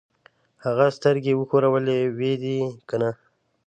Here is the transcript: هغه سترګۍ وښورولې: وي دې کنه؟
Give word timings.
هغه 0.65 0.85
سترګۍ 0.97 1.33
وښورولې: 1.35 1.99
وي 2.17 2.33
دې 2.43 2.57
کنه؟ 2.89 3.09